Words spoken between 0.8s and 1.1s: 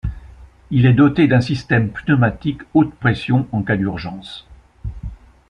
est